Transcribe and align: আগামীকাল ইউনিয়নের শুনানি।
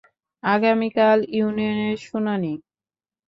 আগামীকাল 0.43 1.17
ইউনিয়নের 1.31 1.97
শুনানি। 2.05 2.53